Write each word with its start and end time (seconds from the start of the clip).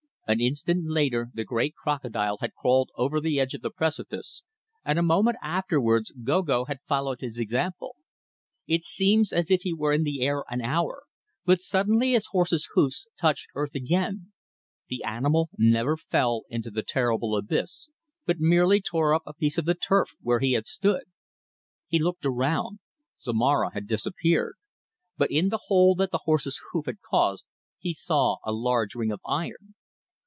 "An 0.27 0.39
instant 0.39 0.85
later 0.89 1.27
the 1.33 1.43
great 1.43 1.75
crocodile 1.75 2.37
had 2.39 2.53
crawled 2.55 2.89
over 2.95 3.19
the 3.19 3.37
edge 3.37 3.53
of 3.53 3.59
the 3.61 3.69
precipice, 3.69 4.45
and 4.85 4.97
a 4.97 5.03
moment 5.03 5.35
afterwards 5.43 6.11
Gogo 6.23 6.63
had 6.63 6.79
followed 6.87 7.19
his 7.19 7.37
example. 7.37 7.97
It 8.65 8.85
seemed 8.85 9.25
as 9.33 9.51
if 9.51 9.63
he 9.63 9.73
were 9.73 9.91
in 9.91 10.03
the 10.03 10.21
air 10.25 10.45
an 10.49 10.61
hour, 10.61 11.03
but 11.43 11.59
suddenly 11.59 12.11
his 12.13 12.27
horse's 12.27 12.69
hoofs 12.75 13.09
touched 13.19 13.47
earth 13.55 13.75
again; 13.75 14.31
the 14.87 15.03
animal 15.03 15.49
never 15.57 15.97
fell 15.97 16.43
into 16.47 16.71
the 16.71 16.81
terrible 16.83 17.35
abyss, 17.35 17.89
but 18.25 18.39
merely 18.39 18.79
tore 18.79 19.13
up 19.13 19.23
a 19.25 19.33
piece 19.33 19.57
of 19.57 19.65
the 19.65 19.75
turf 19.75 20.11
where 20.21 20.39
he 20.39 20.53
had 20.53 20.65
stood. 20.65 21.03
He 21.87 21.99
looked 21.99 22.25
around; 22.25 22.79
Zomara 23.21 23.73
had 23.73 23.85
disappeared, 23.85 24.53
but 25.17 25.29
in 25.29 25.49
the 25.49 25.63
hole 25.65 25.93
that 25.95 26.11
the 26.11 26.19
horse's 26.23 26.57
hoof 26.71 26.85
had 26.85 27.01
caused 27.01 27.43
he 27.79 27.91
saw 27.91 28.37
a 28.45 28.53
large 28.53 28.95
ring 28.95 29.11
of 29.11 29.19
iron. 29.25 29.75